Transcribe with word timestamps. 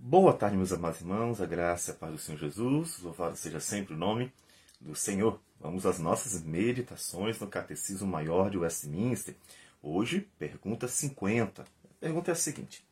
Boa 0.00 0.32
tarde, 0.32 0.56
meus 0.56 0.72
amados 0.72 1.00
irmãos, 1.00 1.40
a 1.40 1.44
graça 1.44 1.90
e 1.90 1.92
a 1.92 1.96
paz 1.96 2.12
do 2.12 2.18
Senhor 2.18 2.38
Jesus, 2.38 3.00
louvado 3.00 3.36
seja 3.36 3.58
sempre 3.58 3.94
o 3.94 3.96
nome 3.96 4.32
do 4.80 4.94
Senhor. 4.94 5.40
Vamos 5.60 5.84
às 5.84 5.98
nossas 5.98 6.40
meditações 6.40 7.40
no 7.40 7.48
Catecismo 7.48 8.06
Maior 8.06 8.48
de 8.48 8.56
Westminster. 8.56 9.34
Hoje, 9.82 10.28
pergunta 10.38 10.86
50. 10.86 11.62
A 11.62 11.66
pergunta 11.98 12.30
é 12.30 12.32
a 12.32 12.36
seguinte: 12.36 12.86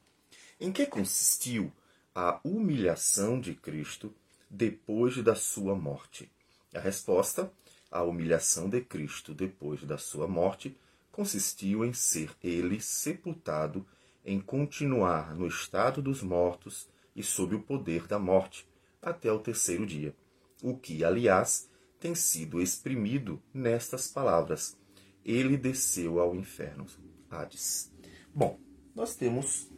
Em 0.60 0.72
que 0.72 0.84
consistiu 0.84 1.72
a 2.12 2.40
humilhação 2.42 3.40
de 3.40 3.54
Cristo 3.54 4.12
depois 4.50 5.16
da 5.22 5.36
sua 5.36 5.76
morte? 5.76 6.28
A 6.74 6.80
resposta: 6.80 7.50
a 7.88 8.02
humilhação 8.02 8.68
de 8.68 8.80
Cristo 8.80 9.32
depois 9.32 9.80
da 9.84 9.96
sua 9.96 10.26
morte 10.26 10.76
consistiu 11.12 11.84
em 11.84 11.92
ser 11.92 12.32
ele 12.42 12.80
sepultado, 12.80 13.86
em 14.24 14.40
continuar 14.40 15.36
no 15.36 15.46
estado 15.46 16.02
dos 16.02 16.20
mortos 16.20 16.88
e 17.16 17.22
sob 17.22 17.56
o 17.56 17.62
poder 17.62 18.06
da 18.06 18.18
morte, 18.18 18.68
até 19.00 19.32
o 19.32 19.38
terceiro 19.38 19.86
dia. 19.86 20.14
O 20.62 20.76
que, 20.76 21.02
aliás, 21.02 21.68
tem 21.98 22.14
sido 22.14 22.60
exprimido 22.60 23.42
nestas 23.52 24.08
palavras: 24.08 24.76
Ele 25.24 25.56
desceu 25.56 26.20
ao 26.20 26.36
inferno. 26.36 26.86
Hades. 27.30 27.90
Bom, 28.34 28.60
nós 28.94 29.16
temos 29.16 29.70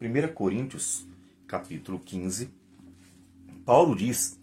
1 0.00 0.34
Coríntios, 0.34 1.06
capítulo 1.46 1.98
15. 2.00 2.50
Paulo 3.64 3.94
diz 3.94 4.40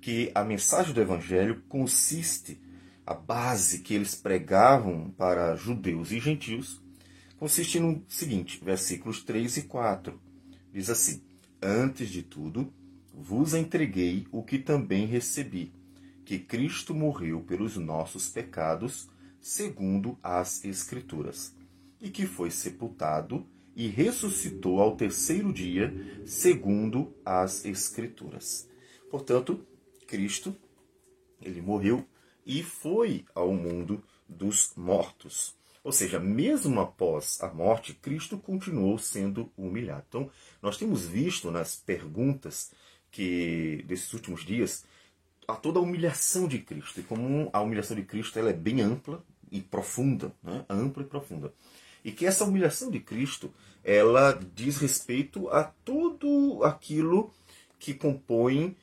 que 0.00 0.30
a 0.34 0.44
mensagem 0.44 0.94
do 0.94 1.00
evangelho 1.00 1.62
consiste, 1.68 2.60
a 3.04 3.14
base 3.14 3.80
que 3.80 3.94
eles 3.94 4.14
pregavam 4.14 5.10
para 5.10 5.56
judeus 5.56 6.12
e 6.12 6.20
gentios, 6.20 6.82
consiste 7.38 7.78
no 7.80 8.04
seguinte, 8.08 8.62
versículos 8.64 9.22
3 9.22 9.58
e 9.58 9.62
4. 9.62 10.20
Diz 10.72 10.90
assim: 10.90 11.22
Antes 11.68 12.10
de 12.10 12.22
tudo, 12.22 12.72
vos 13.12 13.52
entreguei 13.52 14.28
o 14.30 14.40
que 14.40 14.56
também 14.56 15.04
recebi, 15.04 15.74
que 16.24 16.38
Cristo 16.38 16.94
morreu 16.94 17.40
pelos 17.40 17.76
nossos 17.76 18.28
pecados, 18.28 19.08
segundo 19.40 20.16
as 20.22 20.64
Escrituras, 20.64 21.56
e 22.00 22.08
que 22.08 22.24
foi 22.24 22.52
sepultado 22.52 23.44
e 23.74 23.88
ressuscitou 23.88 24.80
ao 24.80 24.94
terceiro 24.94 25.52
dia, 25.52 25.92
segundo 26.24 27.12
as 27.24 27.64
Escrituras. 27.64 28.68
Portanto, 29.10 29.66
Cristo, 30.06 30.54
ele 31.42 31.60
morreu 31.60 32.06
e 32.46 32.62
foi 32.62 33.24
ao 33.34 33.52
mundo 33.52 34.04
dos 34.28 34.72
mortos. 34.76 35.52
Ou 35.86 35.92
seja, 35.92 36.18
mesmo 36.18 36.80
após 36.80 37.40
a 37.40 37.46
morte, 37.46 37.94
Cristo 37.94 38.36
continuou 38.36 38.98
sendo 38.98 39.52
humilhado. 39.56 40.02
Então, 40.08 40.30
nós 40.60 40.76
temos 40.76 41.06
visto 41.06 41.48
nas 41.48 41.76
perguntas 41.76 42.72
que 43.08 43.84
desses 43.86 44.12
últimos 44.12 44.44
dias 44.44 44.84
a 45.46 45.54
toda 45.54 45.78
a 45.78 45.82
humilhação 45.82 46.48
de 46.48 46.58
Cristo. 46.58 46.98
E 46.98 47.04
como 47.04 47.48
a 47.52 47.60
humilhação 47.60 47.96
de 47.96 48.02
Cristo 48.02 48.36
ela 48.36 48.50
é 48.50 48.52
bem 48.52 48.80
ampla 48.80 49.24
e 49.48 49.60
profunda, 49.60 50.34
né? 50.42 50.64
ampla 50.68 51.04
e 51.04 51.06
profunda. 51.06 51.54
E 52.04 52.10
que 52.10 52.26
essa 52.26 52.42
humilhação 52.42 52.90
de 52.90 52.98
Cristo 52.98 53.54
ela 53.84 54.36
diz 54.56 54.78
respeito 54.78 55.48
a 55.50 55.62
tudo 55.84 56.64
aquilo 56.64 57.32
que 57.78 57.94
compõe 57.94 58.76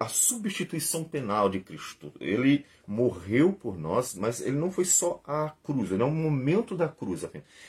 a 0.00 0.08
substituição 0.08 1.04
penal 1.04 1.48
de 1.48 1.60
Cristo. 1.60 2.12
Ele 2.20 2.64
morreu 2.86 3.52
por 3.52 3.78
nós, 3.78 4.14
mas 4.14 4.40
ele 4.40 4.56
não 4.56 4.70
foi 4.70 4.84
só 4.84 5.20
a 5.24 5.50
cruz, 5.62 5.92
ele 5.92 6.02
é 6.02 6.06
um 6.06 6.14
momento 6.14 6.76
da 6.76 6.88
cruz. 6.88 7.24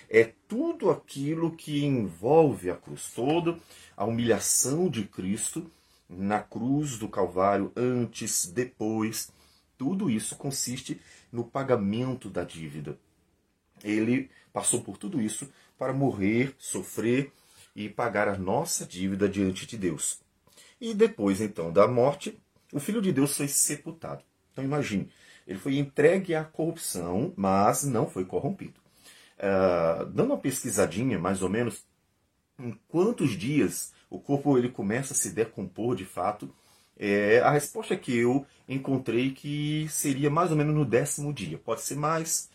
É 0.10 0.34
tudo 0.48 0.90
aquilo 0.90 1.52
que 1.52 1.86
envolve 1.86 2.70
a 2.72 2.76
cruz, 2.76 3.12
toda 3.14 3.60
a 3.96 4.06
humilhação 4.06 4.90
de 4.90 5.04
Cristo 5.04 5.70
na 6.10 6.40
cruz 6.40 6.98
do 6.98 7.08
Calvário, 7.08 7.72
antes, 7.76 8.48
depois. 8.48 9.32
Tudo 9.78 10.10
isso 10.10 10.36
consiste 10.36 11.00
no 11.32 11.44
pagamento 11.44 12.30
da 12.30 12.44
dívida. 12.44 13.00
Ele 13.84 14.30
passou 14.52 14.82
por 14.82 14.98
tudo 14.98 15.22
isso 15.22 15.48
para 15.78 15.94
morrer, 15.94 16.54
sofrer 16.58 17.32
e 17.76 17.88
pagar 17.88 18.28
a 18.28 18.38
nossa 18.38 18.86
dívida 18.86 19.30
diante 19.30 19.66
de 19.66 19.78
Deus. 19.78 20.20
E 20.80 20.94
depois, 20.94 21.42
então, 21.42 21.72
da 21.72 21.88
morte, 21.88 22.38
o 22.72 22.80
Filho 22.80 23.02
de 23.02 23.12
Deus 23.12 23.36
foi 23.36 23.48
sepultado. 23.48 24.24
Então, 24.52 24.64
imagine, 24.64 25.12
ele 25.48 25.60
foi 25.60 25.78
entregue 25.78 26.36
à 26.36 26.44
corrupção, 26.44 27.34
mas 27.36 27.84
não 27.84 28.08
foi 28.08 28.26
corrompido. 28.26 28.80
Uh, 29.38 30.06
dando 30.06 30.34
uma 30.34 30.38
pesquisadinha, 30.38 31.18
mais 31.18 31.42
ou 31.42 31.50
menos, 31.50 31.86
em 32.60 32.78
quantos 32.88 33.32
dias 33.32 33.94
o 34.10 34.20
corpo 34.20 34.58
ele 34.58 34.70
começa 34.70 35.14
a 35.14 35.16
se 35.16 35.32
decompor 35.32 35.96
de 35.96 36.06
fato, 36.06 36.54
é, 36.98 37.40
a 37.40 37.52
resposta 37.52 37.96
que 37.96 38.16
eu 38.16 38.46
encontrei 38.68 39.32
que 39.32 39.88
seria 39.90 40.30
mais 40.30 40.52
ou 40.52 40.58
menos 40.58 40.76
no 40.76 40.84
décimo 40.84 41.34
dia. 41.34 41.58
Pode 41.58 41.82
ser 41.82 41.96
mais, 41.96 42.50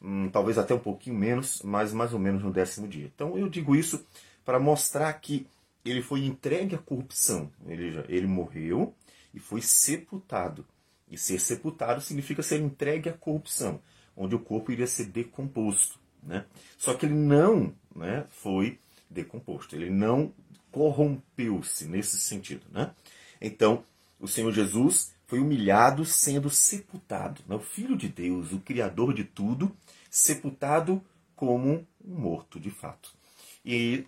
hum, 0.00 0.30
talvez 0.30 0.56
até 0.56 0.72
um 0.72 0.78
pouquinho 0.78 1.16
menos, 1.16 1.60
mas 1.62 1.92
mais 1.92 2.14
ou 2.14 2.18
menos 2.18 2.42
no 2.42 2.50
décimo 2.50 2.88
dia. 2.88 3.10
Então 3.14 3.36
eu 3.36 3.48
digo 3.48 3.76
isso 3.76 4.04
para 4.44 4.58
mostrar 4.58 5.12
que 5.14 5.46
ele 5.84 6.02
foi 6.02 6.24
entregue 6.24 6.74
à 6.74 6.78
corrupção. 6.78 7.50
Ele, 7.66 8.04
ele 8.08 8.26
morreu 8.26 8.94
e 9.32 9.38
foi 9.38 9.62
sepultado. 9.62 10.66
E 11.10 11.18
ser 11.18 11.40
sepultado 11.40 12.00
significa 12.00 12.42
ser 12.42 12.60
entregue 12.60 13.08
à 13.08 13.12
corrupção, 13.12 13.80
onde 14.16 14.34
o 14.34 14.38
corpo 14.38 14.70
iria 14.70 14.86
ser 14.86 15.06
decomposto. 15.06 15.98
Né? 16.22 16.44
Só 16.78 16.94
que 16.94 17.06
ele 17.06 17.14
não 17.14 17.74
né, 17.94 18.26
foi 18.30 18.78
decomposto, 19.08 19.74
ele 19.74 19.90
não 19.90 20.32
corrompeu-se 20.70 21.86
nesse 21.86 22.18
sentido. 22.20 22.64
Né? 22.70 22.94
Então, 23.40 23.84
o 24.20 24.28
Senhor 24.28 24.52
Jesus 24.52 25.12
foi 25.26 25.40
humilhado 25.40 26.04
sendo 26.04 26.48
sepultado. 26.50 27.42
Né? 27.48 27.56
O 27.56 27.60
Filho 27.60 27.96
de 27.96 28.08
Deus, 28.08 28.52
o 28.52 28.60
Criador 28.60 29.12
de 29.12 29.24
tudo, 29.24 29.74
sepultado 30.08 31.02
como 31.34 31.68
um 31.68 31.86
morto 32.04 32.60
de 32.60 32.70
fato. 32.70 33.12
E 33.64 34.04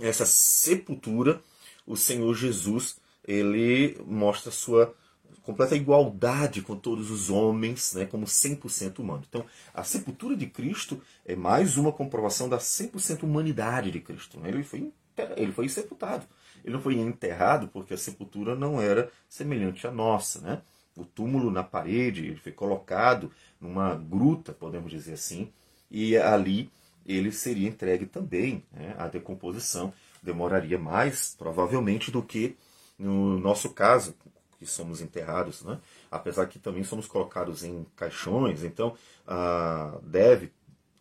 essa 0.00 0.26
sepultura, 0.26 1.40
o 1.86 1.96
Senhor 1.96 2.34
Jesus 2.34 2.96
ele 3.26 3.96
mostra 4.06 4.50
sua 4.50 4.94
completa 5.42 5.76
igualdade 5.76 6.62
com 6.62 6.74
todos 6.74 7.10
os 7.10 7.30
homens, 7.30 7.94
né, 7.94 8.06
como 8.06 8.24
100% 8.24 8.98
humano. 8.98 9.24
Então, 9.28 9.44
a 9.74 9.84
sepultura 9.84 10.34
de 10.34 10.46
Cristo 10.46 11.00
é 11.24 11.36
mais 11.36 11.76
uma 11.76 11.92
comprovação 11.92 12.48
da 12.48 12.58
100% 12.58 13.22
humanidade 13.24 13.90
de 13.90 14.00
Cristo. 14.00 14.40
Né? 14.40 14.48
Ele, 14.48 14.64
foi, 14.64 14.90
ele 15.36 15.52
foi 15.52 15.68
sepultado. 15.68 16.26
Ele 16.64 16.74
não 16.74 16.80
foi 16.80 16.94
enterrado 16.94 17.68
porque 17.68 17.92
a 17.92 17.98
sepultura 17.98 18.54
não 18.54 18.80
era 18.80 19.10
semelhante 19.28 19.86
à 19.86 19.90
nossa. 19.90 20.40
Né? 20.40 20.62
O 20.96 21.04
túmulo 21.04 21.50
na 21.50 21.62
parede, 21.62 22.26
ele 22.26 22.36
foi 22.36 22.52
colocado 22.52 23.30
numa 23.60 23.94
gruta, 23.94 24.52
podemos 24.52 24.90
dizer 24.90 25.12
assim, 25.12 25.52
e 25.90 26.16
ali 26.16 26.70
ele 27.06 27.32
seria 27.32 27.68
entregue 27.68 28.06
também 28.06 28.64
né, 28.72 28.94
à 28.98 29.08
decomposição. 29.08 29.92
Demoraria 30.22 30.78
mais, 30.78 31.34
provavelmente, 31.38 32.10
do 32.10 32.22
que 32.22 32.56
no 32.98 33.38
nosso 33.38 33.70
caso, 33.70 34.14
que 34.58 34.66
somos 34.66 35.00
enterrados, 35.00 35.62
né? 35.62 35.78
apesar 36.10 36.46
que 36.46 36.58
também 36.58 36.84
somos 36.84 37.06
colocados 37.06 37.64
em 37.64 37.84
caixões, 37.96 38.62
então 38.62 38.96
ah, 39.26 39.98
deve 40.02 40.52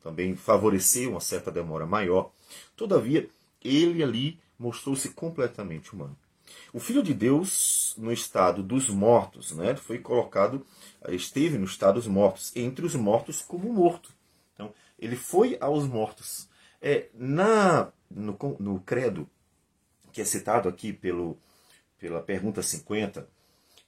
também 0.02 0.36
favorecer 0.36 1.10
uma 1.10 1.22
certa 1.22 1.50
demora 1.52 1.86
maior. 1.86 2.32
Todavia, 2.76 3.30
ele 3.64 4.04
ali 4.04 4.40
mostrou-se 4.60 5.10
completamente 5.10 5.94
humano. 5.94 6.18
O 6.74 6.80
Filho 6.80 7.02
de 7.02 7.14
Deus, 7.14 7.96
no 7.98 8.12
estado 8.12 8.62
dos 8.62 8.90
mortos, 8.90 9.52
né, 9.52 9.76
foi 9.76 10.00
colocado, 10.00 10.66
esteve 11.08 11.58
no 11.58 11.66
estado 11.66 11.96
dos 11.96 12.08
mortos, 12.08 12.52
entre 12.56 12.86
os 12.86 12.96
mortos 12.96 13.42
como 13.42 13.72
morto. 13.72 14.12
Ele 14.98 15.16
foi 15.16 15.58
aos 15.60 15.88
mortos. 15.88 16.50
É, 16.82 17.08
na, 17.14 17.92
no, 18.10 18.38
no 18.60 18.80
credo, 18.82 19.30
que 20.12 20.22
é 20.22 20.26
citado 20.26 20.68
aqui 20.68 20.92
pelo, 20.94 21.38
pela 21.98 22.22
pergunta 22.22 22.62
50, 22.62 23.28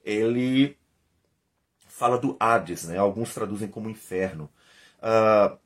ele 0.04 0.78
fala 1.88 2.18
do 2.18 2.36
Hades, 2.40 2.86
né? 2.86 2.98
alguns 2.98 3.34
traduzem 3.34 3.68
como 3.68 3.90
inferno. 3.90 4.50
Uh, 5.00 5.57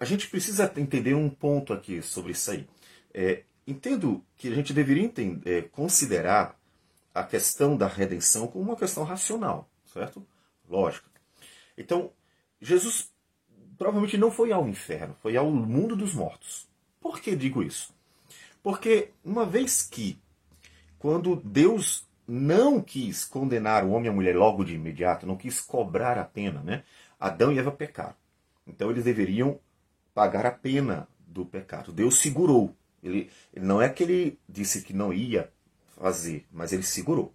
a 0.00 0.04
gente 0.04 0.28
precisa 0.28 0.72
entender 0.76 1.14
um 1.14 1.30
ponto 1.30 1.72
aqui 1.72 2.02
sobre 2.02 2.32
isso 2.32 2.50
aí. 2.50 2.68
É, 3.14 3.44
entendo 3.66 4.24
que 4.36 4.48
a 4.48 4.54
gente 4.54 4.72
deveria 4.72 5.04
entender, 5.04 5.58
é, 5.58 5.62
considerar 5.62 6.58
a 7.14 7.22
questão 7.22 7.76
da 7.76 7.86
redenção 7.86 8.46
como 8.46 8.64
uma 8.64 8.76
questão 8.76 9.04
racional, 9.04 9.70
certo? 9.92 10.26
Lógica. 10.68 11.08
Então, 11.78 12.12
Jesus 12.60 13.12
provavelmente 13.78 14.18
não 14.18 14.30
foi 14.30 14.52
ao 14.52 14.68
inferno, 14.68 15.16
foi 15.20 15.36
ao 15.36 15.50
mundo 15.50 15.96
dos 15.96 16.14
mortos. 16.14 16.66
Por 17.00 17.20
que 17.20 17.36
digo 17.36 17.62
isso? 17.62 17.94
Porque 18.62 19.10
uma 19.24 19.46
vez 19.46 19.82
que, 19.82 20.18
quando 20.98 21.36
Deus 21.36 22.04
não 22.26 22.80
quis 22.80 23.24
condenar 23.24 23.84
o 23.84 23.90
homem 23.90 24.06
e 24.06 24.08
a 24.08 24.12
mulher 24.12 24.36
logo 24.36 24.64
de 24.64 24.74
imediato, 24.74 25.26
não 25.26 25.36
quis 25.36 25.60
cobrar 25.60 26.18
a 26.18 26.24
pena, 26.24 26.60
né? 26.62 26.82
Adão 27.18 27.52
e 27.52 27.58
Eva 27.58 27.70
pecaram. 27.70 28.16
Então 28.66 28.90
eles 28.90 29.04
deveriam 29.04 29.60
pagar 30.12 30.44
a 30.44 30.50
pena 30.50 31.06
do 31.26 31.44
pecado. 31.46 31.92
Deus 31.92 32.18
segurou. 32.18 32.74
Ele, 33.02 33.30
ele 33.54 33.64
não 33.64 33.80
é 33.80 33.88
que 33.88 34.02
ele 34.02 34.38
disse 34.48 34.82
que 34.82 34.92
não 34.92 35.12
ia 35.12 35.50
fazer, 35.96 36.44
mas 36.50 36.72
ele 36.72 36.82
segurou. 36.82 37.32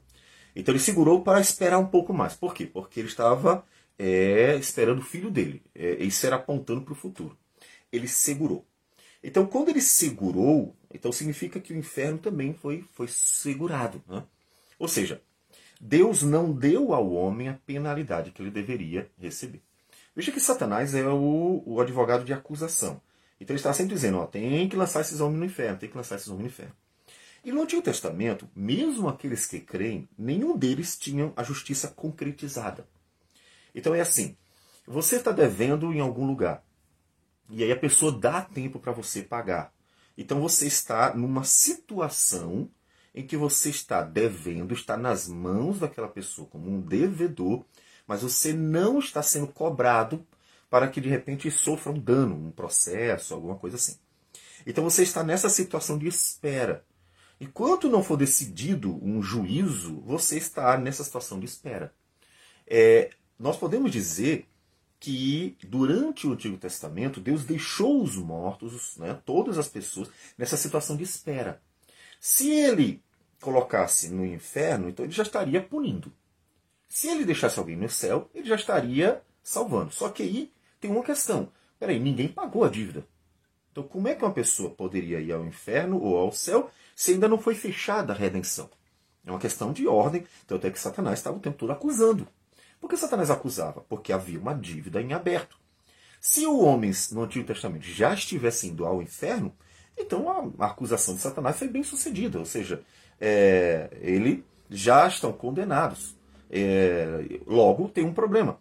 Então 0.55 0.73
ele 0.73 0.83
segurou 0.83 1.21
para 1.23 1.39
esperar 1.39 1.77
um 1.77 1.87
pouco 1.87 2.13
mais. 2.13 2.35
Por 2.35 2.53
quê? 2.53 2.65
Porque 2.65 2.99
ele 2.99 3.07
estava 3.07 3.63
é, 4.01 4.55
esperando 4.55 4.97
o 4.99 5.05
filho 5.05 5.29
dele. 5.29 5.61
É, 5.75 6.03
isso 6.03 6.25
era 6.25 6.35
apontando 6.35 6.81
para 6.81 6.93
o 6.93 6.95
futuro. 6.95 7.37
Ele 7.91 8.07
segurou. 8.07 8.65
Então, 9.23 9.45
quando 9.45 9.69
ele 9.69 9.81
segurou, 9.81 10.75
então 10.91 11.11
significa 11.11 11.59
que 11.59 11.71
o 11.71 11.77
inferno 11.77 12.17
também 12.17 12.51
foi, 12.51 12.83
foi 12.93 13.07
segurado. 13.07 14.01
Né? 14.07 14.23
Ou 14.79 14.87
seja, 14.87 15.21
Deus 15.79 16.23
não 16.23 16.51
deu 16.51 16.95
ao 16.95 17.11
homem 17.11 17.47
a 17.47 17.53
penalidade 17.53 18.31
que 18.31 18.41
ele 18.41 18.49
deveria 18.49 19.07
receber. 19.19 19.61
Veja 20.15 20.31
que 20.31 20.39
Satanás 20.39 20.95
é 20.95 21.07
o, 21.07 21.61
o 21.63 21.79
advogado 21.79 22.25
de 22.25 22.33
acusação. 22.33 22.99
Então 23.39 23.53
ele 23.53 23.59
está 23.59 23.71
sempre 23.71 23.93
dizendo, 23.93 24.17
ó, 24.17 24.25
tem 24.25 24.67
que 24.67 24.75
lançar 24.75 25.01
esses 25.01 25.21
homens 25.21 25.39
no 25.39 25.45
inferno, 25.45 25.77
tem 25.77 25.89
que 25.89 25.97
lançar 25.97 26.15
esses 26.15 26.27
homens 26.27 26.41
no 26.41 26.49
inferno. 26.49 26.75
E 27.45 27.51
no 27.51 27.61
Antigo 27.61 27.81
Testamento, 27.83 28.49
mesmo 28.55 29.07
aqueles 29.07 29.45
que 29.45 29.59
creem, 29.59 30.09
nenhum 30.17 30.57
deles 30.57 30.97
tinham 30.97 31.33
a 31.35 31.43
justiça 31.43 31.87
concretizada. 31.87 32.87
Então 33.73 33.93
é 33.95 34.01
assim: 34.01 34.37
você 34.85 35.17
está 35.17 35.31
devendo 35.31 35.93
em 35.93 35.99
algum 35.99 36.25
lugar. 36.25 36.63
E 37.49 37.63
aí 37.63 37.71
a 37.71 37.77
pessoa 37.77 38.11
dá 38.11 38.41
tempo 38.41 38.79
para 38.79 38.91
você 38.91 39.21
pagar. 39.21 39.73
Então 40.17 40.39
você 40.39 40.67
está 40.67 41.13
numa 41.15 41.43
situação 41.43 42.69
em 43.13 43.25
que 43.25 43.35
você 43.35 43.69
está 43.69 44.01
devendo, 44.01 44.73
está 44.73 44.95
nas 44.95 45.27
mãos 45.27 45.79
daquela 45.79 46.07
pessoa 46.07 46.47
como 46.47 46.69
um 46.69 46.79
devedor, 46.79 47.65
mas 48.07 48.21
você 48.21 48.53
não 48.53 48.99
está 48.99 49.21
sendo 49.21 49.47
cobrado 49.47 50.25
para 50.69 50.87
que 50.87 51.01
de 51.01 51.09
repente 51.09 51.51
sofra 51.51 51.91
um 51.91 51.99
dano, 51.99 52.35
um 52.35 52.51
processo, 52.51 53.33
alguma 53.33 53.57
coisa 53.57 53.75
assim. 53.75 53.97
Então 54.65 54.83
você 54.83 55.03
está 55.03 55.23
nessa 55.23 55.49
situação 55.49 55.97
de 55.97 56.07
espera. 56.07 56.85
Enquanto 57.39 57.89
não 57.89 58.03
for 58.03 58.15
decidido 58.15 58.97
um 59.03 59.21
juízo, 59.21 59.99
você 60.01 60.37
está 60.37 60.77
nessa 60.77 61.03
situação 61.03 61.39
de 61.39 61.45
espera. 61.45 61.93
É, 62.67 63.09
nós 63.41 63.57
podemos 63.57 63.91
dizer 63.91 64.47
que 64.99 65.57
durante 65.63 66.27
o 66.27 66.33
Antigo 66.33 66.57
Testamento 66.57 67.19
Deus 67.19 67.43
deixou 67.43 68.03
os 68.03 68.15
mortos, 68.15 68.95
né, 68.97 69.19
todas 69.25 69.57
as 69.57 69.67
pessoas, 69.67 70.09
nessa 70.37 70.55
situação 70.55 70.95
de 70.95 71.03
espera. 71.03 71.59
Se 72.19 72.51
ele 72.51 73.01
colocasse 73.41 74.09
no 74.09 74.23
inferno, 74.23 74.87
então 74.87 75.03
ele 75.03 75.13
já 75.13 75.23
estaria 75.23 75.59
punindo. 75.59 76.13
Se 76.87 77.07
ele 77.07 77.25
deixasse 77.25 77.57
alguém 77.57 77.75
no 77.75 77.89
céu, 77.89 78.29
ele 78.31 78.47
já 78.47 78.55
estaria 78.55 79.23
salvando. 79.41 79.91
Só 79.91 80.09
que 80.09 80.21
aí 80.21 80.51
tem 80.79 80.91
uma 80.91 81.03
questão. 81.03 81.51
Peraí, 81.79 81.99
ninguém 81.99 82.27
pagou 82.27 82.63
a 82.63 82.69
dívida. 82.69 83.03
Então 83.71 83.83
como 83.83 84.07
é 84.07 84.13
que 84.13 84.23
uma 84.23 84.31
pessoa 84.31 84.69
poderia 84.69 85.19
ir 85.19 85.31
ao 85.31 85.43
inferno 85.43 85.99
ou 85.99 86.15
ao 86.15 86.31
céu 86.31 86.69
se 86.95 87.13
ainda 87.13 87.27
não 87.27 87.39
foi 87.39 87.55
fechada 87.55 88.13
a 88.13 88.15
redenção? 88.15 88.69
É 89.25 89.31
uma 89.31 89.39
questão 89.39 89.73
de 89.73 89.87
ordem, 89.87 90.27
tanto 90.45 90.67
é 90.67 90.69
que 90.69 90.79
Satanás 90.79 91.17
estava 91.17 91.37
o 91.37 91.39
tempo 91.39 91.57
todo 91.57 91.71
acusando. 91.71 92.27
Por 92.81 92.89
que 92.89 92.97
Satanás 92.97 93.29
acusava? 93.29 93.81
Porque 93.81 94.11
havia 94.11 94.39
uma 94.39 94.55
dívida 94.55 94.99
em 94.99 95.13
aberto. 95.13 95.55
Se 96.19 96.47
os 96.47 96.59
homens 96.59 97.11
no 97.11 97.23
Antigo 97.23 97.45
Testamento 97.45 97.83
já 97.83 98.13
estivessem 98.13 98.71
indo 98.71 98.85
ao 98.85 99.01
inferno, 99.01 99.55
então 99.95 100.53
a, 100.59 100.65
acusação 100.65 101.15
de 101.15 101.21
Satanás 101.21 101.57
foi 101.57 101.67
bem 101.67 101.83
sucedida, 101.83 102.39
ou 102.39 102.45
seja, 102.45 102.83
é, 103.19 103.89
ele 104.01 104.43
já 104.69 105.07
estão 105.07 105.31
condenados. 105.31 106.15
É, 106.49 107.39
logo 107.45 107.87
tem 107.87 108.03
um 108.03 108.13
problema. 108.13 108.59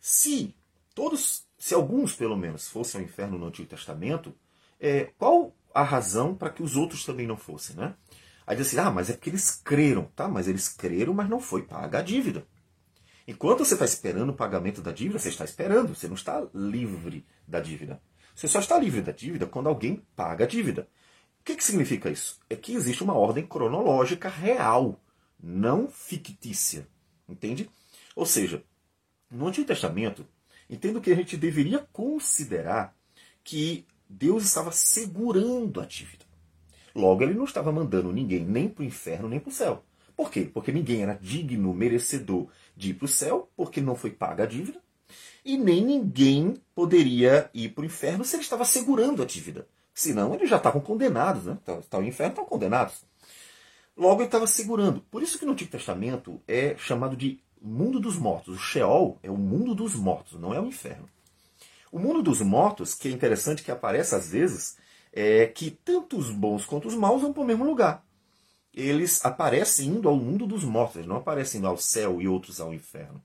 Se 0.00 0.54
todos, 0.94 1.46
se 1.58 1.74
alguns 1.74 2.14
pelo 2.14 2.36
menos 2.36 2.68
fossem 2.68 3.00
ao 3.00 3.06
inferno 3.06 3.38
no 3.38 3.46
Antigo 3.46 3.68
Testamento, 3.68 4.34
é, 4.78 5.10
qual 5.18 5.54
a 5.74 5.82
razão 5.82 6.34
para 6.34 6.50
que 6.50 6.62
os 6.62 6.76
outros 6.76 7.04
também 7.04 7.26
não 7.26 7.36
fossem, 7.36 7.76
né? 7.76 7.94
Aí 8.46 8.56
diz 8.56 8.68
assim, 8.68 8.78
ah, 8.78 8.90
mas 8.90 9.08
é 9.08 9.14
porque 9.14 9.30
eles 9.30 9.50
creram, 9.50 10.04
tá? 10.14 10.28
Mas 10.28 10.46
eles 10.46 10.68
creram, 10.68 11.14
mas 11.14 11.28
não 11.28 11.40
foi 11.40 11.62
paga 11.62 11.98
a 12.00 12.02
dívida. 12.02 12.46
Enquanto 13.26 13.64
você 13.64 13.74
está 13.74 13.86
esperando 13.86 14.30
o 14.30 14.36
pagamento 14.36 14.82
da 14.82 14.92
dívida, 14.92 15.18
você 15.18 15.30
está 15.30 15.44
esperando, 15.44 15.94
você 15.94 16.06
não 16.06 16.14
está 16.14 16.46
livre 16.54 17.24
da 17.48 17.58
dívida. 17.60 18.00
Você 18.34 18.46
só 18.46 18.58
está 18.58 18.78
livre 18.78 19.00
da 19.00 19.12
dívida 19.12 19.46
quando 19.46 19.68
alguém 19.68 20.02
paga 20.14 20.44
a 20.44 20.48
dívida. 20.48 20.88
O 21.40 21.44
que, 21.44 21.56
que 21.56 21.64
significa 21.64 22.10
isso? 22.10 22.38
É 22.50 22.56
que 22.56 22.74
existe 22.74 23.02
uma 23.02 23.14
ordem 23.14 23.46
cronológica 23.46 24.28
real, 24.28 25.00
não 25.42 25.88
fictícia. 25.88 26.86
Entende? 27.28 27.70
Ou 28.14 28.26
seja, 28.26 28.62
no 29.30 29.46
Antigo 29.46 29.66
Testamento, 29.66 30.26
entendo 30.68 31.00
que 31.00 31.10
a 31.10 31.14
gente 31.16 31.36
deveria 31.36 31.78
considerar 31.92 32.94
que 33.42 33.86
Deus 34.08 34.44
estava 34.44 34.70
segurando 34.70 35.80
a 35.80 35.86
dívida. 35.86 36.24
Logo, 36.94 37.22
ele 37.22 37.34
não 37.34 37.44
estava 37.44 37.72
mandando 37.72 38.12
ninguém 38.12 38.44
nem 38.44 38.68
para 38.68 38.82
o 38.82 38.86
inferno 38.86 39.28
nem 39.28 39.40
para 39.40 39.48
o 39.50 39.52
céu. 39.52 39.84
Por 40.16 40.30
quê? 40.30 40.48
Porque 40.52 40.70
ninguém 40.70 41.02
era 41.02 41.18
digno, 41.20 41.74
merecedor 41.74 42.48
de 42.76 42.90
ir 42.90 42.94
para 42.94 43.06
o 43.06 43.08
céu, 43.08 43.48
porque 43.56 43.80
não 43.80 43.96
foi 43.96 44.10
paga 44.10 44.44
a 44.44 44.46
dívida, 44.46 44.80
e 45.44 45.56
nem 45.56 45.84
ninguém 45.84 46.54
poderia 46.74 47.50
ir 47.52 47.70
para 47.70 47.82
o 47.82 47.86
inferno 47.86 48.24
se 48.24 48.36
ele 48.36 48.42
estava 48.42 48.64
segurando 48.64 49.22
a 49.22 49.26
dívida. 49.26 49.66
Senão 49.92 50.34
eles 50.34 50.48
já 50.48 50.56
estavam 50.56 50.80
condenados, 50.80 51.44
né? 51.44 51.58
Estavam 51.80 52.06
em 52.06 52.08
inferno, 52.08 52.32
estavam 52.32 52.48
condenados. 52.48 53.04
Logo 53.96 54.20
ele 54.20 54.28
estava 54.28 54.46
segurando. 54.46 55.00
Por 55.10 55.22
isso 55.22 55.38
que 55.38 55.44
no 55.44 55.52
Antigo 55.52 55.70
Testamento 55.70 56.40
é 56.48 56.76
chamado 56.76 57.16
de 57.16 57.40
mundo 57.60 58.00
dos 58.00 58.18
mortos. 58.18 58.56
O 58.56 58.58
Sheol 58.58 59.18
é 59.22 59.30
o 59.30 59.36
mundo 59.36 59.74
dos 59.74 59.94
mortos, 59.94 60.40
não 60.40 60.52
é 60.52 60.60
o 60.60 60.66
inferno. 60.66 61.08
O 61.92 61.98
mundo 61.98 62.22
dos 62.22 62.40
mortos, 62.40 62.94
que 62.94 63.06
é 63.06 63.10
interessante 63.10 63.62
que 63.62 63.70
aparece 63.70 64.14
às 64.16 64.30
vezes, 64.30 64.76
é 65.12 65.46
que 65.46 65.70
tanto 65.70 66.16
os 66.16 66.30
bons 66.30 66.64
quanto 66.64 66.88
os 66.88 66.94
maus 66.94 67.22
vão 67.22 67.32
para 67.32 67.42
o 67.42 67.46
mesmo 67.46 67.64
lugar 67.64 68.04
eles 68.74 69.24
aparecem 69.24 69.88
indo 69.88 70.08
ao 70.08 70.16
mundo 70.16 70.46
dos 70.46 70.64
mortos, 70.64 70.96
eles 70.96 71.08
não 71.08 71.16
aparecem 71.16 71.58
indo 71.58 71.68
ao 71.68 71.76
céu 71.76 72.20
e 72.20 72.28
outros 72.28 72.60
ao 72.60 72.74
inferno. 72.74 73.22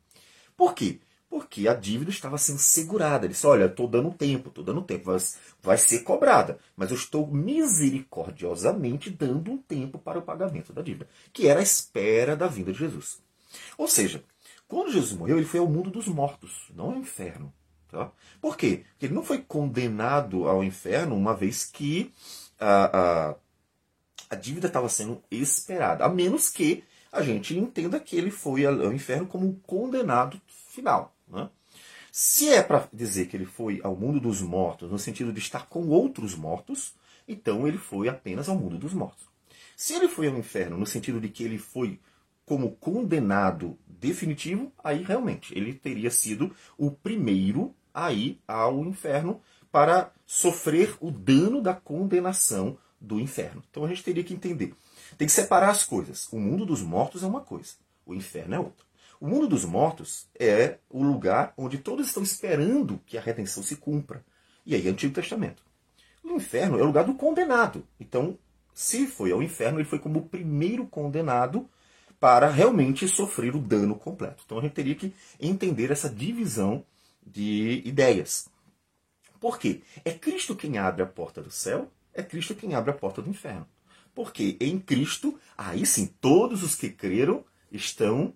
Por 0.55 0.73
quê? 0.73 0.99
Porque 1.29 1.67
a 1.67 1.73
dívida 1.73 2.09
estava 2.09 2.37
sendo 2.37 2.59
segurada. 2.59 3.25
Ele 3.25 3.33
disse: 3.33 3.45
Olha, 3.45 3.65
estou 3.65 3.87
dando 3.87 4.11
tempo, 4.11 4.49
estou 4.49 4.63
dando 4.63 4.81
tempo, 4.81 5.05
vai, 5.05 5.19
vai 5.61 5.77
ser 5.77 5.99
cobrada, 5.99 6.57
mas 6.75 6.89
eu 6.89 6.95
estou 6.95 7.27
misericordiosamente 7.27 9.09
dando 9.09 9.51
um 9.51 9.57
tempo 9.57 9.99
para 9.99 10.19
o 10.19 10.23
pagamento 10.23 10.73
da 10.73 10.81
dívida, 10.81 11.07
que 11.31 11.47
era 11.47 11.59
a 11.59 11.63
espera 11.63 12.35
da 12.35 12.47
vinda 12.47 12.71
de 12.71 12.79
Jesus. 12.79 13.21
Ou 13.77 13.87
seja, 13.87 14.23
quando 14.67 14.91
Jesus 14.91 15.13
morreu, 15.13 15.37
ele 15.37 15.45
foi 15.45 15.59
ao 15.59 15.67
mundo 15.67 15.89
dos 15.89 16.07
mortos, 16.07 16.69
não 16.75 16.91
ao 16.91 16.97
inferno. 16.97 17.53
Tá? 17.89 18.11
Por 18.39 18.55
quê? 18.55 18.83
Porque 18.91 19.07
ele 19.07 19.15
não 19.15 19.23
foi 19.23 19.39
condenado 19.39 20.47
ao 20.47 20.63
inferno 20.63 21.15
uma 21.15 21.35
vez 21.35 21.63
que 21.65 22.13
a, 22.59 23.29
a 23.29 23.35
a 24.29 24.35
dívida 24.35 24.67
estava 24.67 24.87
sendo 24.87 25.23
esperada, 25.31 26.05
a 26.05 26.09
menos 26.09 26.49
que 26.49 26.83
a 27.11 27.23
gente 27.23 27.57
entenda 27.57 27.99
que 27.99 28.15
ele 28.15 28.29
foi 28.29 28.65
ao 28.65 28.93
inferno 28.93 29.25
como 29.25 29.47
um 29.47 29.53
condenado 29.53 30.39
final. 30.47 31.15
Né? 31.27 31.49
Se 32.11 32.49
é 32.49 32.61
para 32.61 32.87
dizer 32.93 33.27
que 33.27 33.35
ele 33.35 33.45
foi 33.45 33.79
ao 33.83 33.95
mundo 33.95 34.19
dos 34.19 34.41
mortos, 34.41 34.91
no 34.91 34.99
sentido 34.99 35.33
de 35.33 35.39
estar 35.39 35.67
com 35.67 35.87
outros 35.87 36.35
mortos, 36.35 36.93
então 37.27 37.67
ele 37.67 37.77
foi 37.77 38.07
apenas 38.07 38.47
ao 38.47 38.55
mundo 38.55 38.77
dos 38.77 38.93
mortos. 38.93 39.27
Se 39.75 39.93
ele 39.93 40.07
foi 40.07 40.27
ao 40.27 40.37
inferno 40.37 40.77
no 40.77 40.85
sentido 40.85 41.19
de 41.19 41.29
que 41.29 41.43
ele 41.43 41.57
foi 41.57 41.99
como 42.45 42.71
condenado 42.75 43.77
definitivo, 43.87 44.71
aí 44.83 45.03
realmente 45.03 45.57
ele 45.57 45.73
teria 45.73 46.11
sido 46.11 46.53
o 46.77 46.91
primeiro 46.91 47.73
a 47.93 48.11
ir 48.11 48.39
ao 48.47 48.83
inferno 48.85 49.41
para 49.71 50.11
sofrer 50.25 50.95
o 50.99 51.11
dano 51.11 51.61
da 51.61 51.73
condenação 51.73 52.77
do 52.99 53.19
inferno. 53.19 53.63
Então 53.69 53.85
a 53.85 53.87
gente 53.87 54.03
teria 54.03 54.23
que 54.23 54.33
entender. 54.33 54.73
Tem 55.17 55.27
que 55.27 55.33
separar 55.33 55.69
as 55.69 55.83
coisas. 55.83 56.27
O 56.31 56.39
mundo 56.39 56.65
dos 56.65 56.81
mortos 56.81 57.23
é 57.23 57.27
uma 57.27 57.41
coisa, 57.41 57.73
o 58.05 58.13
inferno 58.13 58.55
é 58.55 58.59
outra. 58.59 58.85
O 59.19 59.27
mundo 59.27 59.47
dos 59.47 59.65
mortos 59.65 60.27
é 60.39 60.77
o 60.89 61.03
lugar 61.03 61.53
onde 61.57 61.77
todos 61.77 62.07
estão 62.07 62.23
esperando 62.23 63.01
que 63.05 63.17
a 63.17 63.21
redenção 63.21 63.61
se 63.61 63.75
cumpra. 63.75 64.23
E 64.65 64.73
aí, 64.73 64.87
Antigo 64.87 65.13
Testamento. 65.13 65.61
O 66.23 66.31
inferno 66.35 66.79
é 66.79 66.81
o 66.81 66.85
lugar 66.85 67.03
do 67.03 67.13
condenado. 67.13 67.85
Então, 67.99 68.37
se 68.73 69.07
foi 69.07 69.31
ao 69.31 69.43
inferno, 69.43 69.79
ele 69.79 69.89
foi 69.89 69.99
como 69.99 70.19
o 70.19 70.25
primeiro 70.29 70.85
condenado 70.87 71.69
para 72.19 72.49
realmente 72.49 73.07
sofrer 73.07 73.55
o 73.55 73.59
dano 73.59 73.95
completo. 73.95 74.43
Então 74.45 74.59
a 74.59 74.61
gente 74.61 74.73
teria 74.73 74.95
que 74.95 75.13
entender 75.39 75.91
essa 75.91 76.09
divisão 76.09 76.85
de 77.25 77.81
ideias. 77.85 78.49
Por 79.39 79.57
quê? 79.57 79.81
É 80.03 80.11
Cristo 80.11 80.55
quem 80.55 80.77
abre 80.77 81.01
a 81.01 81.05
porta 81.05 81.41
do 81.41 81.51
céu 81.51 81.89
é 82.13 82.23
Cristo 82.23 82.55
quem 82.55 82.75
abre 82.75 82.91
a 82.91 82.95
porta 82.95 83.21
do 83.21 83.29
inferno. 83.29 83.67
Porque 84.13 84.57
em 84.59 84.79
Cristo, 84.79 85.39
aí 85.57 85.85
sim, 85.85 86.07
todos 86.19 86.63
os 86.63 86.75
que 86.75 86.89
creram 86.89 87.43
estão 87.71 88.33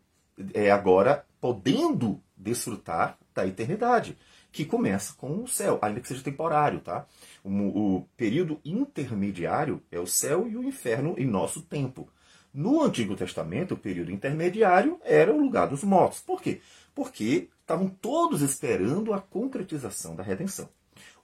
é, 0.53 0.71
agora 0.71 1.25
podendo 1.39 2.21
desfrutar 2.37 3.17
da 3.33 3.45
eternidade, 3.45 4.17
que 4.51 4.65
começa 4.65 5.13
com 5.15 5.43
o 5.43 5.47
céu, 5.47 5.79
ainda 5.81 5.99
que 5.99 6.07
seja 6.07 6.23
temporário, 6.23 6.79
tá? 6.79 7.05
O, 7.43 7.49
o 7.95 8.07
período 8.15 8.59
intermediário 8.63 9.81
é 9.91 9.99
o 9.99 10.05
céu 10.05 10.47
e 10.47 10.55
o 10.55 10.63
inferno 10.63 11.15
em 11.17 11.25
nosso 11.25 11.61
tempo. 11.63 12.07
No 12.53 12.83
Antigo 12.83 13.15
Testamento, 13.15 13.73
o 13.73 13.77
período 13.77 14.11
intermediário 14.11 14.99
era 15.03 15.33
o 15.33 15.41
lugar 15.41 15.67
dos 15.67 15.83
mortos. 15.83 16.21
Por 16.21 16.39
quê? 16.39 16.61
Porque 16.93 17.49
estavam 17.59 17.89
todos 17.89 18.43
esperando 18.43 19.11
a 19.11 19.19
concretização 19.19 20.15
da 20.15 20.21
redenção. 20.21 20.69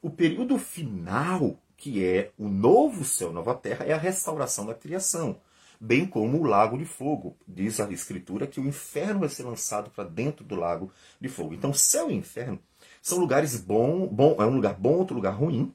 O 0.01 0.09
período 0.09 0.57
final 0.57 1.59
que 1.79 2.05
é 2.05 2.31
o 2.37 2.49
novo 2.49 3.05
céu, 3.05 3.31
nova 3.31 3.55
terra, 3.55 3.85
é 3.85 3.93
a 3.93 3.97
restauração 3.97 4.65
da 4.65 4.75
criação. 4.75 5.39
bem 5.81 6.05
como 6.05 6.37
o 6.37 6.43
lago 6.43 6.77
de 6.77 6.83
fogo. 6.83 7.37
Diz 7.47 7.79
a 7.79 7.89
Escritura 7.89 8.45
que 8.45 8.59
o 8.59 8.67
inferno 8.67 9.21
vai 9.21 9.29
ser 9.29 9.43
lançado 9.43 9.89
para 9.89 10.03
dentro 10.03 10.43
do 10.43 10.55
lago 10.55 10.91
de 11.21 11.29
fogo. 11.29 11.53
Então, 11.53 11.73
céu 11.73 12.11
e 12.11 12.15
inferno 12.15 12.59
são 13.01 13.17
lugares 13.17 13.55
bom, 13.55 14.05
bom, 14.05 14.35
é 14.39 14.45
um 14.45 14.55
lugar 14.55 14.73
bom, 14.73 14.95
outro 14.95 15.15
lugar 15.15 15.31
ruim, 15.31 15.73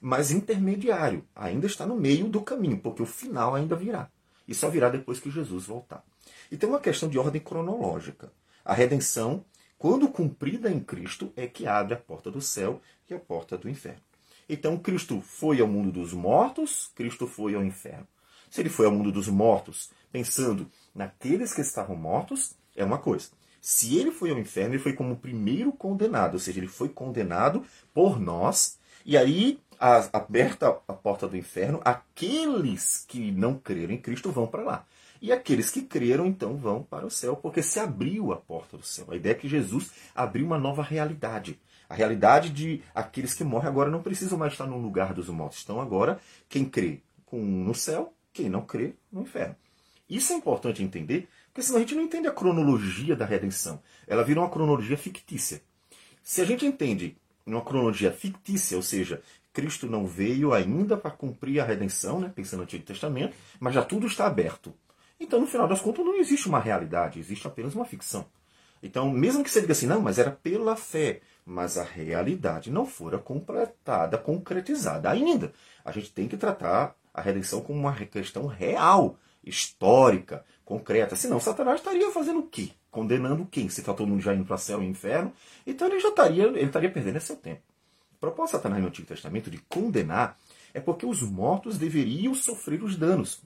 mas 0.00 0.30
intermediário. 0.30 1.22
Ainda 1.36 1.66
está 1.66 1.84
no 1.84 1.96
meio 1.96 2.28
do 2.28 2.40
caminho, 2.40 2.78
porque 2.78 3.02
o 3.02 3.06
final 3.06 3.54
ainda 3.54 3.76
virá. 3.76 4.10
E 4.48 4.54
só 4.54 4.70
virá 4.70 4.88
depois 4.88 5.20
que 5.20 5.30
Jesus 5.30 5.66
voltar. 5.66 6.02
E 6.50 6.56
tem 6.56 6.66
uma 6.66 6.80
questão 6.80 7.10
de 7.10 7.18
ordem 7.18 7.42
cronológica. 7.42 8.32
A 8.64 8.72
redenção, 8.72 9.44
quando 9.76 10.08
cumprida 10.08 10.70
em 10.70 10.80
Cristo, 10.80 11.30
é 11.36 11.46
que 11.46 11.66
abre 11.66 11.92
a 11.92 11.98
porta 11.98 12.30
do 12.30 12.40
céu 12.40 12.80
e 13.10 13.12
a 13.12 13.18
porta 13.18 13.58
do 13.58 13.68
inferno. 13.68 14.00
Então, 14.48 14.76
Cristo 14.76 15.20
foi 15.20 15.60
ao 15.60 15.68
mundo 15.68 15.92
dos 15.92 16.12
mortos, 16.12 16.90
Cristo 16.94 17.26
foi 17.26 17.54
ao 17.54 17.64
inferno. 17.64 18.06
Se 18.50 18.60
ele 18.60 18.68
foi 18.68 18.86
ao 18.86 18.92
mundo 18.92 19.10
dos 19.10 19.28
mortos, 19.28 19.90
pensando 20.10 20.70
naqueles 20.94 21.54
que 21.54 21.60
estavam 21.62 21.96
mortos, 21.96 22.54
é 22.76 22.84
uma 22.84 22.98
coisa. 22.98 23.28
Se 23.60 23.96
ele 23.96 24.10
foi 24.10 24.30
ao 24.30 24.38
inferno, 24.38 24.74
ele 24.74 24.82
foi 24.82 24.92
como 24.92 25.14
o 25.14 25.18
primeiro 25.18 25.72
condenado, 25.72 26.34
ou 26.34 26.40
seja, 26.40 26.58
ele 26.58 26.66
foi 26.66 26.88
condenado 26.88 27.64
por 27.94 28.20
nós, 28.20 28.78
e 29.06 29.16
aí, 29.16 29.58
aberta 30.12 30.68
a 30.86 30.92
porta 30.92 31.26
do 31.26 31.36
inferno, 31.36 31.80
aqueles 31.84 33.04
que 33.08 33.32
não 33.32 33.56
creram 33.56 33.94
em 33.94 33.98
Cristo 33.98 34.30
vão 34.30 34.46
para 34.46 34.62
lá. 34.62 34.86
E 35.20 35.30
aqueles 35.30 35.70
que 35.70 35.82
creram, 35.82 36.26
então, 36.26 36.56
vão 36.56 36.82
para 36.82 37.06
o 37.06 37.10
céu, 37.10 37.36
porque 37.36 37.62
se 37.62 37.78
abriu 37.78 38.32
a 38.32 38.36
porta 38.36 38.76
do 38.76 38.84
céu. 38.84 39.06
A 39.08 39.16
ideia 39.16 39.32
é 39.32 39.36
que 39.36 39.48
Jesus 39.48 39.92
abriu 40.14 40.44
uma 40.44 40.58
nova 40.58 40.82
realidade. 40.82 41.58
A 41.92 41.94
realidade 41.94 42.48
de 42.48 42.80
aqueles 42.94 43.34
que 43.34 43.44
morrem 43.44 43.68
agora 43.68 43.90
não 43.90 44.02
precisam 44.02 44.38
mais 44.38 44.54
estar 44.54 44.64
no 44.66 44.78
lugar 44.78 45.12
dos 45.12 45.28
mortos. 45.28 45.58
Estão 45.58 45.78
agora, 45.78 46.18
quem 46.48 46.64
crê 46.64 47.02
no 47.30 47.74
céu, 47.74 48.14
quem 48.32 48.48
não 48.48 48.62
crê 48.62 48.94
no 49.12 49.20
inferno. 49.20 49.54
Isso 50.08 50.32
é 50.32 50.36
importante 50.36 50.82
entender, 50.82 51.28
porque 51.48 51.62
senão 51.62 51.76
a 51.76 51.80
gente 51.80 51.94
não 51.94 52.02
entende 52.02 52.26
a 52.26 52.32
cronologia 52.32 53.14
da 53.14 53.26
redenção. 53.26 53.78
Ela 54.06 54.24
vira 54.24 54.40
uma 54.40 54.48
cronologia 54.48 54.96
fictícia. 54.96 55.60
Se 56.22 56.40
a 56.40 56.46
gente 56.46 56.64
entende 56.64 57.14
uma 57.44 57.60
cronologia 57.60 58.10
fictícia, 58.10 58.74
ou 58.74 58.82
seja, 58.82 59.20
Cristo 59.52 59.86
não 59.86 60.06
veio 60.06 60.54
ainda 60.54 60.96
para 60.96 61.10
cumprir 61.10 61.60
a 61.60 61.64
redenção, 61.66 62.18
né, 62.20 62.32
pensando 62.34 62.60
no 62.60 62.64
Antigo 62.64 62.84
Testamento, 62.86 63.36
mas 63.60 63.74
já 63.74 63.84
tudo 63.84 64.06
está 64.06 64.26
aberto. 64.26 64.72
Então, 65.20 65.38
no 65.38 65.46
final 65.46 65.68
das 65.68 65.82
contas, 65.82 66.02
não 66.06 66.16
existe 66.16 66.48
uma 66.48 66.58
realidade, 66.58 67.18
existe 67.18 67.46
apenas 67.46 67.74
uma 67.74 67.84
ficção. 67.84 68.24
Então, 68.82 69.10
mesmo 69.10 69.44
que 69.44 69.50
você 69.50 69.60
diga 69.60 69.72
assim, 69.72 69.86
não, 69.86 70.00
mas 70.00 70.18
era 70.18 70.30
pela 70.30 70.74
fé, 70.74 71.20
mas 71.44 71.76
a 71.76 71.82
realidade 71.82 72.70
não 72.70 72.86
fora 72.86 73.18
completada, 73.18 74.16
concretizada 74.16 75.10
ainda. 75.10 75.52
A 75.84 75.90
gente 75.90 76.12
tem 76.12 76.28
que 76.28 76.36
tratar 76.36 76.96
a 77.12 77.20
redenção 77.20 77.60
como 77.60 77.78
uma 77.78 77.94
questão 77.94 78.46
real, 78.46 79.18
histórica, 79.44 80.44
concreta. 80.64 81.16
Senão, 81.16 81.40
Satanás 81.40 81.80
estaria 81.80 82.10
fazendo 82.10 82.40
o 82.40 82.46
quê? 82.46 82.70
Condenando 82.90 83.46
quem? 83.46 83.68
Se 83.68 83.80
está 83.80 83.92
todo 83.92 84.08
mundo 84.08 84.22
já 84.22 84.34
indo 84.34 84.44
para 84.44 84.56
céu 84.56 84.82
e 84.82 84.86
inferno, 84.86 85.32
então 85.66 85.88
ele 85.88 86.00
já 86.00 86.08
estaria, 86.08 86.44
ele 86.44 86.60
estaria 86.60 86.90
perdendo 86.90 87.20
seu 87.20 87.36
tempo. 87.36 87.62
O 88.14 88.18
propósito 88.18 88.56
de 88.56 88.62
Satanás 88.62 88.82
no 88.82 88.88
Antigo 88.88 89.08
Testamento 89.08 89.50
de 89.50 89.58
condenar 89.58 90.38
é 90.72 90.80
porque 90.80 91.04
os 91.04 91.22
mortos 91.22 91.76
deveriam 91.76 92.34
sofrer 92.34 92.82
os 92.82 92.96
danos. 92.96 93.42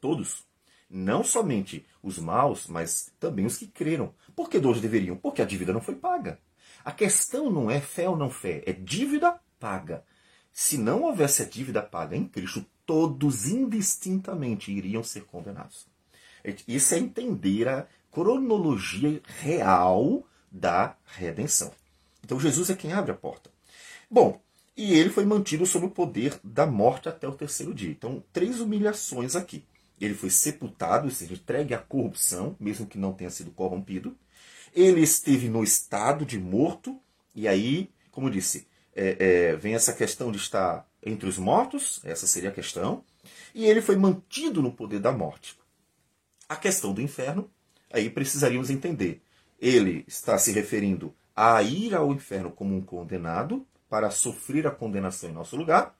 Todos. 0.00 0.44
Não 0.90 1.24
somente 1.24 1.86
os 2.02 2.18
maus, 2.18 2.66
mas 2.66 3.10
também 3.18 3.46
os 3.46 3.56
que 3.56 3.66
creram. 3.66 4.12
Por 4.36 4.50
que 4.50 4.58
dois 4.58 4.80
deveriam? 4.80 5.16
Porque 5.16 5.40
a 5.40 5.44
dívida 5.46 5.72
não 5.72 5.80
foi 5.80 5.94
paga. 5.94 6.38
A 6.84 6.92
questão 6.92 7.50
não 7.50 7.70
é 7.70 7.80
fé 7.80 8.08
ou 8.08 8.16
não 8.16 8.30
fé, 8.30 8.62
é 8.66 8.72
dívida 8.72 9.38
paga. 9.58 10.04
Se 10.52 10.76
não 10.76 11.02
houvesse 11.02 11.42
a 11.42 11.44
dívida 11.46 11.82
paga 11.82 12.16
em 12.16 12.26
Cristo, 12.26 12.64
todos 12.84 13.46
indistintamente 13.46 14.70
iriam 14.70 15.02
ser 15.02 15.24
condenados. 15.24 15.86
Isso 16.66 16.94
é 16.94 16.98
entender 16.98 17.68
a 17.68 17.86
cronologia 18.10 19.22
real 19.40 20.26
da 20.50 20.96
redenção. 21.06 21.72
Então 22.24 22.38
Jesus 22.38 22.68
é 22.70 22.74
quem 22.74 22.92
abre 22.92 23.12
a 23.12 23.16
porta. 23.16 23.50
Bom, 24.10 24.40
e 24.76 24.94
ele 24.94 25.10
foi 25.10 25.24
mantido 25.24 25.66
sob 25.66 25.86
o 25.86 25.90
poder 25.90 26.38
da 26.42 26.66
morte 26.66 27.08
até 27.08 27.28
o 27.28 27.32
terceiro 27.32 27.74
dia. 27.74 27.90
Então, 27.90 28.22
três 28.32 28.60
humilhações 28.60 29.36
aqui. 29.36 29.64
Ele 30.02 30.14
foi 30.14 30.30
sepultado, 30.30 31.04
ou 31.04 31.10
seja, 31.12 31.34
entregue 31.34 31.74
à 31.74 31.78
corrupção, 31.78 32.56
mesmo 32.58 32.86
que 32.88 32.98
não 32.98 33.12
tenha 33.12 33.30
sido 33.30 33.52
corrompido. 33.52 34.16
Ele 34.74 35.00
esteve 35.00 35.48
no 35.48 35.62
estado 35.62 36.26
de 36.26 36.40
morto, 36.40 37.00
e 37.32 37.46
aí, 37.46 37.88
como 38.10 38.28
disse, 38.28 38.66
é, 38.96 39.16
é, 39.20 39.56
vem 39.56 39.76
essa 39.76 39.92
questão 39.92 40.32
de 40.32 40.38
estar 40.38 40.84
entre 41.04 41.28
os 41.28 41.38
mortos, 41.38 42.00
essa 42.02 42.26
seria 42.26 42.50
a 42.50 42.52
questão, 42.52 43.04
e 43.54 43.64
ele 43.64 43.80
foi 43.80 43.94
mantido 43.94 44.60
no 44.60 44.72
poder 44.72 44.98
da 44.98 45.12
morte. 45.12 45.56
A 46.48 46.56
questão 46.56 46.92
do 46.92 47.00
inferno, 47.00 47.48
aí 47.92 48.10
precisaríamos 48.10 48.70
entender. 48.70 49.22
Ele 49.60 50.04
está 50.08 50.36
se 50.36 50.50
referindo 50.50 51.14
a 51.34 51.62
ir 51.62 51.94
ao 51.94 52.12
inferno 52.12 52.50
como 52.50 52.74
um 52.74 52.82
condenado 52.82 53.64
para 53.88 54.10
sofrer 54.10 54.66
a 54.66 54.70
condenação 54.72 55.30
em 55.30 55.32
nosso 55.32 55.56
lugar. 55.56 55.96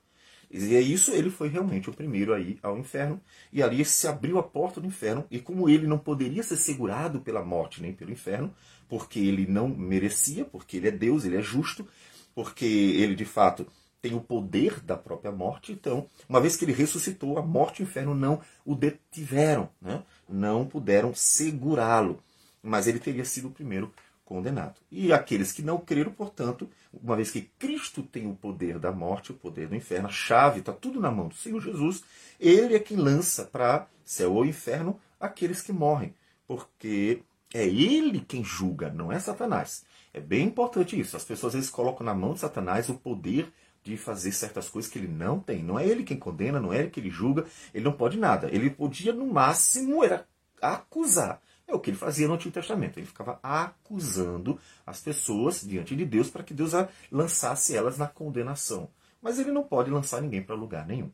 E 0.53 0.75
é 0.75 0.79
isso, 0.79 1.11
ele 1.11 1.31
foi 1.31 1.49
realmente 1.49 1.89
o 1.89 1.93
primeiro 1.93 2.31
a 2.31 2.39
ir 2.39 2.59
ao 2.61 2.77
inferno. 2.77 3.19
E 3.51 3.63
ali 3.63 3.83
se 3.83 4.07
abriu 4.07 4.37
a 4.37 4.43
porta 4.43 4.79
do 4.79 4.85
inferno. 4.85 5.25
E 5.31 5.39
como 5.39 5.67
ele 5.67 5.87
não 5.87 5.97
poderia 5.97 6.43
ser 6.43 6.57
segurado 6.57 7.19
pela 7.19 7.43
morte 7.43 7.81
nem 7.81 7.91
pelo 7.91 8.11
inferno, 8.11 8.53
porque 8.87 9.19
ele 9.19 9.47
não 9.47 9.67
merecia, 9.67 10.45
porque 10.45 10.77
ele 10.77 10.89
é 10.89 10.91
Deus, 10.91 11.25
ele 11.25 11.37
é 11.37 11.41
justo, 11.41 11.87
porque 12.35 12.65
ele 12.65 13.15
de 13.15 13.25
fato 13.25 13.65
tem 13.99 14.13
o 14.13 14.21
poder 14.21 14.79
da 14.81 14.95
própria 14.95 15.31
morte. 15.31 15.71
Então, 15.71 16.05
uma 16.29 16.39
vez 16.39 16.55
que 16.55 16.65
ele 16.65 16.73
ressuscitou, 16.73 17.39
a 17.39 17.41
morte 17.41 17.79
e 17.79 17.85
o 17.85 17.87
inferno 17.87 18.13
não 18.13 18.39
o 18.63 18.75
detiveram, 18.75 19.69
né? 19.81 20.03
não 20.29 20.67
puderam 20.67 21.15
segurá-lo. 21.15 22.21
Mas 22.61 22.85
ele 22.85 22.99
teria 22.99 23.25
sido 23.25 23.47
o 23.47 23.51
primeiro 23.51 23.91
condenado. 24.25 24.79
E 24.91 25.11
aqueles 25.11 25.51
que 25.51 25.61
não 25.61 25.77
creram, 25.77 26.11
portanto, 26.11 26.69
uma 26.93 27.15
vez 27.15 27.31
que 27.31 27.41
Cristo 27.41 28.03
tem 28.03 28.27
o 28.27 28.35
poder 28.35 28.79
da 28.79 28.91
morte, 28.91 29.31
o 29.31 29.35
poder 29.35 29.67
do 29.67 29.75
inferno, 29.75 30.07
a 30.07 30.11
chave 30.11 30.59
está 30.59 30.71
tudo 30.71 30.99
na 30.99 31.11
mão 31.11 31.27
do 31.27 31.35
Senhor 31.35 31.59
Jesus, 31.59 32.03
ele 32.39 32.75
é 32.75 32.79
quem 32.79 32.97
lança 32.97 33.45
para 33.45 33.87
céu 34.03 34.33
ou 34.33 34.45
inferno 34.45 34.99
aqueles 35.19 35.61
que 35.61 35.71
morrem. 35.71 36.13
Porque 36.47 37.21
é 37.53 37.65
ele 37.65 38.19
quem 38.19 38.43
julga, 38.43 38.89
não 38.89 39.11
é 39.11 39.19
Satanás. 39.19 39.85
É 40.13 40.19
bem 40.19 40.47
importante 40.47 40.99
isso. 40.99 41.17
As 41.17 41.23
pessoas 41.23 41.53
às 41.53 41.55
vezes 41.55 41.69
colocam 41.69 42.05
na 42.05 42.13
mão 42.13 42.33
de 42.33 42.39
Satanás 42.39 42.89
o 42.89 42.95
poder 42.95 43.51
de 43.83 43.97
fazer 43.97 44.31
certas 44.31 44.69
coisas 44.69 44.89
que 44.89 44.97
ele 44.97 45.07
não 45.07 45.39
tem. 45.39 45.61
Não 45.61 45.77
é 45.77 45.85
ele 45.85 46.03
quem 46.03 46.17
condena, 46.17 46.59
não 46.59 46.71
é 46.71 46.79
ele 46.79 46.89
que 46.89 46.99
ele 46.99 47.09
julga, 47.09 47.45
ele 47.73 47.83
não 47.83 47.91
pode 47.91 48.17
nada. 48.17 48.47
Ele 48.51 48.69
podia, 48.69 49.11
no 49.11 49.25
máximo, 49.25 50.03
era 50.03 50.25
acusar. 50.61 51.41
É 51.67 51.73
o 51.73 51.79
que 51.79 51.89
ele 51.89 51.97
fazia 51.97 52.27
no 52.27 52.33
Antigo 52.33 52.53
Testamento. 52.53 52.99
Ele 52.99 53.05
ficava 53.05 53.39
acusando 53.41 54.59
as 54.85 54.99
pessoas 54.99 55.61
diante 55.61 55.95
de 55.95 56.05
Deus 56.05 56.29
para 56.29 56.43
que 56.43 56.53
Deus 56.53 56.71
lançasse 57.11 57.75
elas 57.75 57.97
na 57.97 58.07
condenação. 58.07 58.89
Mas 59.21 59.39
ele 59.39 59.51
não 59.51 59.63
pode 59.63 59.89
lançar 59.89 60.21
ninguém 60.21 60.43
para 60.43 60.55
lugar 60.55 60.85
nenhum. 60.85 61.09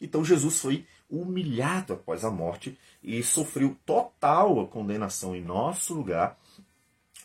Então 0.00 0.24
Jesus 0.24 0.60
foi 0.60 0.86
humilhado 1.10 1.94
após 1.94 2.24
a 2.24 2.30
morte 2.30 2.78
e 3.02 3.22
sofreu 3.22 3.76
total 3.84 4.60
a 4.60 4.66
condenação 4.66 5.34
em 5.34 5.42
nosso 5.42 5.94
lugar 5.94 6.38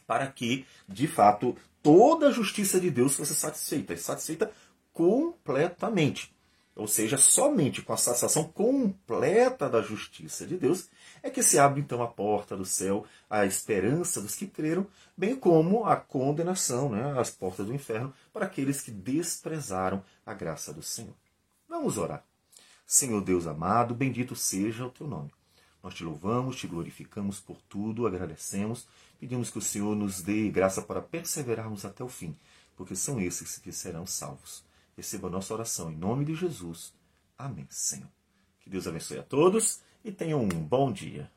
para 0.07 0.27
que, 0.27 0.65
de 0.87 1.07
fato, 1.07 1.55
toda 1.81 2.27
a 2.27 2.31
justiça 2.31 2.79
de 2.79 2.89
Deus 2.89 3.15
fosse 3.15 3.35
satisfeita, 3.35 3.95
satisfeita 3.95 4.51
completamente. 4.91 6.33
Ou 6.75 6.87
seja, 6.87 7.17
somente 7.17 7.83
com 7.83 7.93
a 7.93 7.97
satisfação 7.97 8.45
completa 8.45 9.69
da 9.69 9.81
justiça 9.81 10.45
de 10.45 10.57
Deus 10.57 10.89
é 11.21 11.29
que 11.29 11.43
se 11.43 11.59
abre 11.59 11.79
então 11.79 12.01
a 12.01 12.07
porta 12.07 12.57
do 12.57 12.65
céu, 12.65 13.05
a 13.29 13.45
esperança 13.45 14.19
dos 14.19 14.35
que 14.35 14.47
creram, 14.47 14.87
bem 15.15 15.35
como 15.35 15.85
a 15.85 15.95
condenação, 15.95 16.89
né, 16.89 17.19
as 17.19 17.29
portas 17.29 17.67
do 17.67 17.73
inferno, 17.73 18.11
para 18.31 18.47
aqueles 18.47 18.81
que 18.81 18.89
desprezaram 18.89 20.03
a 20.25 20.33
graça 20.33 20.73
do 20.73 20.81
Senhor. 20.81 21.13
Vamos 21.69 21.97
orar. 21.97 22.23
Senhor 22.87 23.21
Deus 23.21 23.45
amado, 23.45 23.93
bendito 23.93 24.35
seja 24.35 24.85
o 24.85 24.89
teu 24.89 25.05
nome. 25.07 25.31
Nós 25.83 25.93
te 25.93 26.03
louvamos, 26.03 26.55
te 26.55 26.65
glorificamos 26.65 27.39
por 27.39 27.57
tudo, 27.69 28.07
agradecemos, 28.07 28.87
pedimos 29.19 29.51
que 29.51 29.57
o 29.59 29.61
Senhor 29.61 29.95
nos 29.95 30.21
dê 30.21 30.49
graça 30.49 30.81
para 30.81 31.01
perseverarmos 31.01 31.85
até 31.85 32.03
o 32.03 32.09
fim, 32.09 32.35
porque 32.75 32.95
são 32.95 33.19
esses 33.19 33.57
que 33.57 33.71
serão 33.71 34.07
salvos. 34.07 34.63
Receba 34.95 35.27
a 35.27 35.31
nossa 35.31 35.53
oração 35.53 35.91
em 35.91 35.95
nome 35.95 36.25
de 36.25 36.35
Jesus. 36.35 36.93
Amém, 37.37 37.67
Senhor. 37.69 38.09
Que 38.59 38.69
Deus 38.69 38.87
abençoe 38.87 39.19
a 39.19 39.23
todos 39.23 39.81
e 40.03 40.11
tenham 40.11 40.41
um 40.41 40.47
bom 40.47 40.91
dia. 40.91 41.31